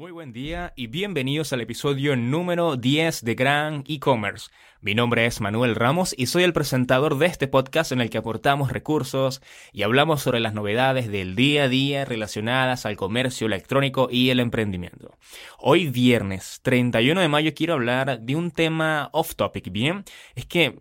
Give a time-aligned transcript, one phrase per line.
[0.00, 4.48] Muy buen día y bienvenidos al episodio número 10 de Gran E-Commerce.
[4.80, 8.16] Mi nombre es Manuel Ramos y soy el presentador de este podcast en el que
[8.16, 9.42] aportamos recursos
[9.74, 14.40] y hablamos sobre las novedades del día a día relacionadas al comercio electrónico y el
[14.40, 15.18] emprendimiento.
[15.58, 20.04] Hoy viernes 31 de mayo quiero hablar de un tema off topic, ¿bien?
[20.34, 20.80] Es que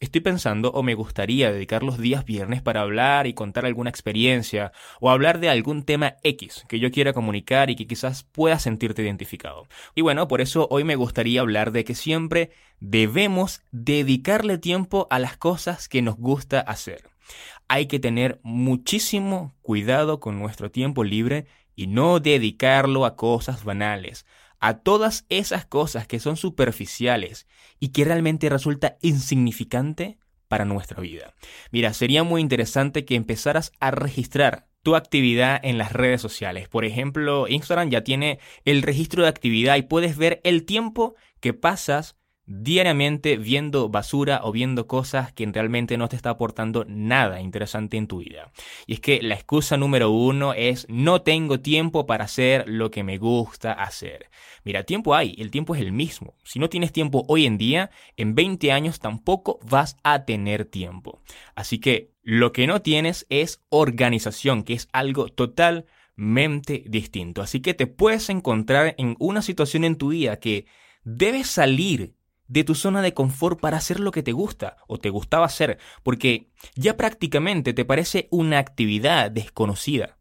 [0.00, 4.70] Estoy pensando o me gustaría dedicar los días viernes para hablar y contar alguna experiencia
[5.00, 9.02] o hablar de algún tema X que yo quiera comunicar y que quizás puedas sentirte
[9.02, 9.66] identificado.
[9.96, 15.18] Y bueno, por eso hoy me gustaría hablar de que siempre debemos dedicarle tiempo a
[15.18, 17.10] las cosas que nos gusta hacer.
[17.66, 24.26] Hay que tener muchísimo cuidado con nuestro tiempo libre y no dedicarlo a cosas banales,
[24.60, 27.46] a todas esas cosas que son superficiales
[27.78, 31.34] y que realmente resulta insignificante para nuestra vida.
[31.70, 36.68] Mira, sería muy interesante que empezaras a registrar tu actividad en las redes sociales.
[36.68, 41.52] Por ejemplo, Instagram ya tiene el registro de actividad y puedes ver el tiempo que
[41.52, 42.16] pasas
[42.48, 48.06] diariamente viendo basura o viendo cosas que realmente no te está aportando nada interesante en
[48.06, 48.50] tu vida.
[48.86, 53.04] Y es que la excusa número uno es no tengo tiempo para hacer lo que
[53.04, 54.30] me gusta hacer.
[54.64, 56.34] Mira, tiempo hay, el tiempo es el mismo.
[56.42, 61.20] Si no tienes tiempo hoy en día, en 20 años tampoco vas a tener tiempo.
[61.54, 67.42] Así que lo que no tienes es organización, que es algo totalmente distinto.
[67.42, 70.64] Así que te puedes encontrar en una situación en tu vida que
[71.04, 72.17] debes salir
[72.48, 75.78] de tu zona de confort para hacer lo que te gusta o te gustaba hacer,
[76.02, 80.18] porque ya prácticamente te parece una actividad desconocida.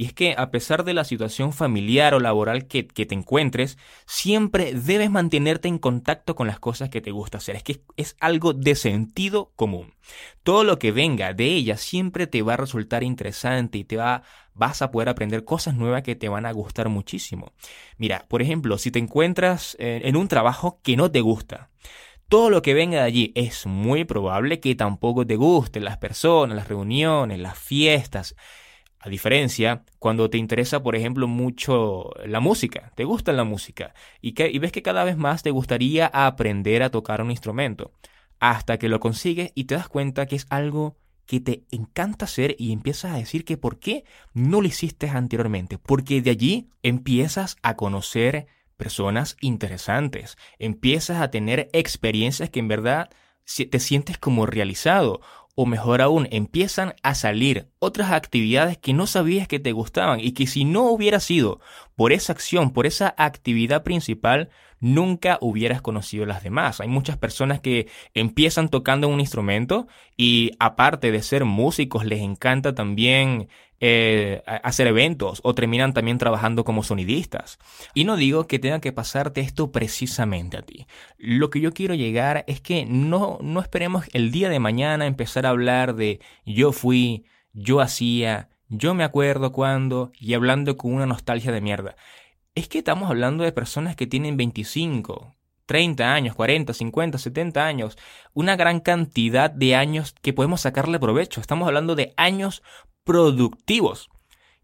[0.00, 4.72] Y es que a pesar de la situación familiar o laboral que, te encuentres, siempre
[4.72, 7.56] debes mantenerte en contacto con las cosas que te gusta hacer.
[7.56, 9.92] Es que es algo de sentido común.
[10.42, 14.22] Todo lo que venga de ella siempre te va a resultar interesante y te va,
[14.60, 17.52] vas a poder aprender cosas nuevas que te van a gustar muchísimo.
[17.96, 21.70] Mira, por ejemplo, si te encuentras en un trabajo que no te gusta,
[22.28, 26.56] todo lo que venga de allí es muy probable que tampoco te guste, las personas,
[26.56, 28.36] las reuniones, las fiestas.
[29.00, 34.32] A diferencia, cuando te interesa, por ejemplo, mucho la música, te gusta la música y,
[34.32, 37.94] que, y ves que cada vez más te gustaría aprender a tocar un instrumento,
[38.38, 40.98] hasta que lo consigues y te das cuenta que es algo
[41.30, 44.02] que te encanta hacer y empiezas a decir que por qué
[44.34, 51.70] no lo hiciste anteriormente, porque de allí empiezas a conocer personas interesantes, empiezas a tener
[51.72, 53.10] experiencias que en verdad
[53.70, 55.20] te sientes como realizado
[55.54, 60.32] o mejor aún, empiezan a salir otras actividades que no sabías que te gustaban y
[60.32, 61.60] que si no hubiera sido
[61.94, 66.80] por esa acción, por esa actividad principal, nunca hubieras conocido las demás.
[66.80, 69.86] Hay muchas personas que empiezan tocando un instrumento
[70.16, 73.48] y aparte de ser músicos, les encanta también
[73.82, 77.58] eh, hacer eventos o terminan también trabajando como sonidistas.
[77.94, 80.86] Y no digo que tenga que pasarte esto precisamente a ti.
[81.16, 85.46] Lo que yo quiero llegar es que no, no esperemos el día de mañana empezar
[85.46, 91.06] a hablar de yo fui, yo hacía, yo me acuerdo cuando y hablando con una
[91.06, 91.96] nostalgia de mierda.
[92.54, 97.96] Es que estamos hablando de personas que tienen 25, 30 años, 40, 50, 70 años,
[98.34, 101.40] una gran cantidad de años que podemos sacarle provecho.
[101.40, 102.62] Estamos hablando de años
[103.04, 104.10] productivos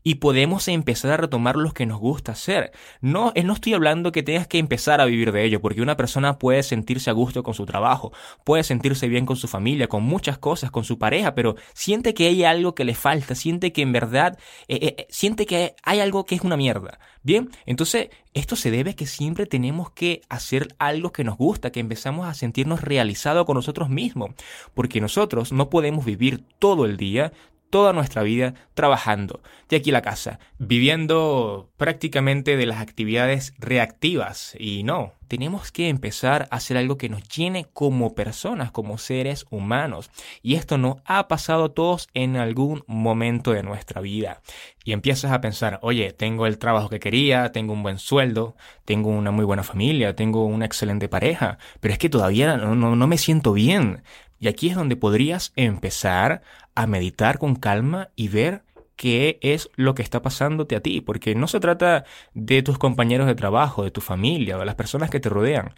[0.06, 2.70] y podemos empezar a retomar lo que nos gusta hacer.
[3.00, 6.38] No, no estoy hablando que tengas que empezar a vivir de ello, porque una persona
[6.38, 8.12] puede sentirse a gusto con su trabajo,
[8.44, 12.28] puede sentirse bien con su familia, con muchas cosas, con su pareja, pero siente que
[12.28, 15.98] hay algo que le falta, siente que en verdad, eh, eh, eh, siente que hay
[15.98, 17.00] algo que es una mierda.
[17.24, 21.72] Bien, entonces esto se debe a que siempre tenemos que hacer algo que nos gusta,
[21.72, 24.30] que empezamos a sentirnos realizados con nosotros mismos,
[24.72, 27.32] porque nosotros no podemos vivir todo el día
[27.76, 34.56] toda nuestra vida trabajando de aquí la casa, viviendo prácticamente de las actividades reactivas.
[34.58, 39.44] Y no, tenemos que empezar a hacer algo que nos llene como personas, como seres
[39.50, 40.10] humanos.
[40.42, 44.40] Y esto nos ha pasado a todos en algún momento de nuestra vida.
[44.82, 48.56] Y empiezas a pensar, oye, tengo el trabajo que quería, tengo un buen sueldo,
[48.86, 53.18] tengo una muy buena familia, tengo una excelente pareja, pero es que todavía no me
[53.18, 54.02] siento bien.
[54.38, 56.42] Y aquí es donde podrías empezar
[56.74, 58.62] a meditar con calma y ver
[58.96, 62.04] qué es lo que está pasándote a ti, porque no se trata
[62.34, 65.74] de tus compañeros de trabajo, de tu familia o de las personas que te rodean.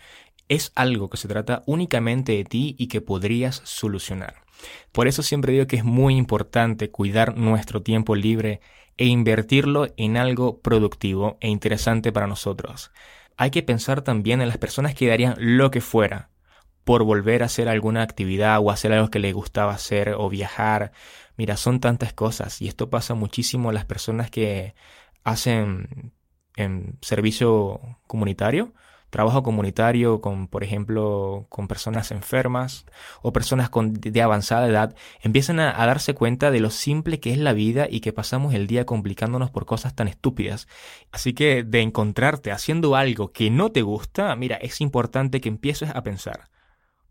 [0.48, 4.42] Es algo que se trata únicamente de ti y que podrías solucionar.
[4.92, 8.60] Por eso siempre digo que es muy importante cuidar nuestro tiempo libre
[8.96, 12.90] e invertirlo en algo productivo e interesante para nosotros.
[13.36, 16.30] Hay que pensar también en las personas que darían lo que fuera
[16.88, 20.92] por volver a hacer alguna actividad o hacer algo que le gustaba hacer o viajar.
[21.36, 24.74] Mira, son tantas cosas y esto pasa muchísimo a las personas que
[25.22, 26.14] hacen
[26.56, 28.72] en servicio comunitario,
[29.10, 32.86] trabajo comunitario con, por ejemplo, con personas enfermas
[33.20, 37.38] o personas de avanzada edad, empiezan a, a, darse cuenta de lo simple que es
[37.38, 40.68] la vida y que pasamos el día complicándonos por cosas tan estúpidas.
[41.12, 45.90] Así que de encontrarte haciendo algo que no te gusta, mira, es importante que empieces
[45.94, 46.48] a pensar.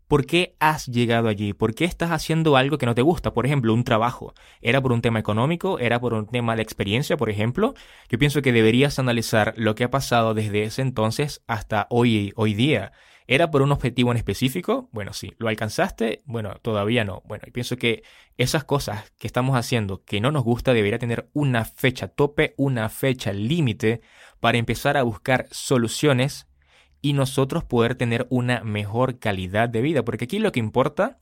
[0.08, 1.52] ¿Por qué has llegado allí?
[1.52, 3.34] ¿Por qué estás haciendo algo que no te gusta?
[3.34, 4.32] Por ejemplo, un trabajo.
[4.62, 5.78] ¿Era por un tema económico?
[5.78, 7.74] ¿Era por un tema de experiencia, por ejemplo?
[8.08, 12.54] Yo pienso que deberías analizar lo que ha pasado desde ese entonces hasta hoy, hoy
[12.54, 12.92] día.
[13.26, 14.88] ¿Era por un objetivo en específico?
[14.92, 15.34] Bueno, sí.
[15.36, 16.22] ¿Lo alcanzaste?
[16.24, 17.22] Bueno, todavía no.
[17.26, 18.02] Bueno, y pienso que
[18.38, 22.88] esas cosas que estamos haciendo que no nos gusta debería tener una fecha tope, una
[22.88, 24.00] fecha límite
[24.40, 26.47] para empezar a buscar soluciones
[27.00, 30.04] y nosotros poder tener una mejor calidad de vida.
[30.04, 31.18] Porque aquí lo que importa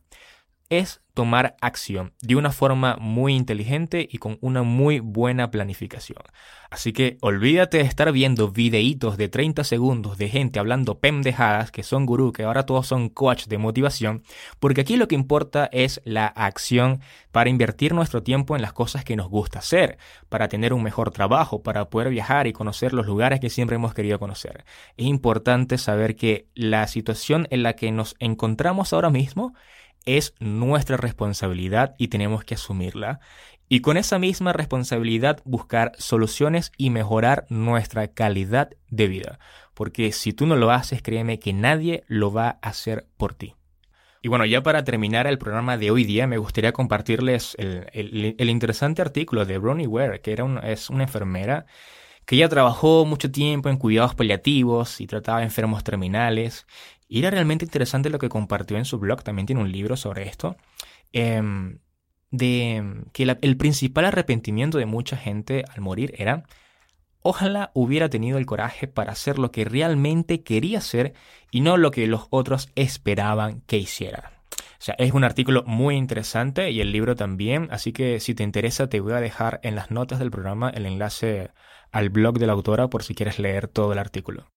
[0.70, 6.22] es tomar acción de una forma muy inteligente y con una muy buena planificación.
[6.68, 11.82] Así que olvídate de estar viendo videitos de 30 segundos de gente hablando pendejadas que
[11.82, 14.24] son gurú, que ahora todos son coach de motivación,
[14.60, 17.00] porque aquí lo que importa es la acción
[17.32, 19.96] para invertir nuestro tiempo en las cosas que nos gusta hacer,
[20.28, 23.94] para tener un mejor trabajo, para poder viajar y conocer los lugares que siempre hemos
[23.94, 24.66] querido conocer.
[24.98, 29.54] Es importante saber que la situación en la que nos encontramos ahora mismo
[30.06, 33.20] es nuestra responsabilidad y tenemos que asumirla.
[33.68, 39.38] Y con esa misma responsabilidad buscar soluciones y mejorar nuestra calidad de vida.
[39.74, 43.54] Porque si tú no lo haces, créeme que nadie lo va a hacer por ti.
[44.22, 49.02] Y bueno, ya para terminar el programa de hoy día, me gustaría compartirles el, interesante
[49.02, 51.66] artículo de Bronnie Ware, que era es una enfermera
[52.26, 56.66] que ya trabajó mucho tiempo en cuidados paliativos y trataba enfermos terminales.
[57.08, 60.28] Y era realmente interesante lo que compartió en su blog, también tiene un libro sobre
[60.28, 60.56] esto,
[61.12, 61.78] em,
[62.30, 66.44] de que el principal arrepentimiento de mucha gente al morir era,
[67.22, 71.14] ojalá hubiera tenido el coraje para hacer lo que realmente quería hacer
[71.50, 74.32] y no lo que los otros esperaban que hiciera.
[74.78, 78.42] O sea, es un artículo muy interesante y el libro también, así que si te
[78.42, 81.50] interesa te voy a dejar en las notas del programa el enlace
[81.96, 84.50] al blog de la autora por si quieres leer todo el artículo.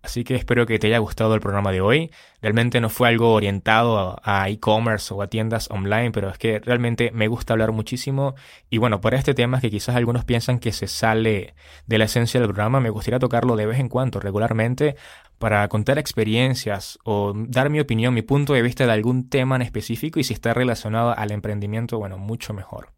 [0.00, 2.12] Así que espero que te haya gustado el programa de hoy.
[2.40, 7.10] Realmente no fue algo orientado a e-commerce o a tiendas online, pero es que realmente
[7.12, 8.36] me gusta hablar muchísimo.
[8.70, 11.54] Y bueno, por este tema que quizás algunos piensan que se sale
[11.86, 14.94] de la esencia del programa, me gustaría tocarlo de vez en cuando, regularmente,
[15.38, 19.62] para contar experiencias o dar mi opinión, mi punto de vista de algún tema en
[19.62, 22.93] específico y si está relacionado al emprendimiento, bueno, mucho mejor.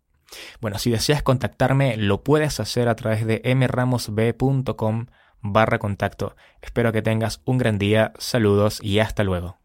[0.61, 5.07] Bueno, si deseas contactarme, lo puedes hacer a través de mramosb.com
[5.41, 6.37] barra contacto.
[6.63, 9.59] Espero que tengas un gran día, saludos y hasta luego.